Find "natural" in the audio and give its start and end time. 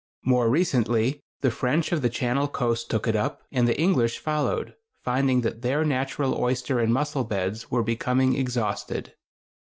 5.85-6.33